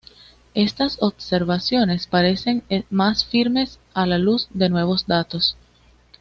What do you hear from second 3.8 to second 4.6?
a la luz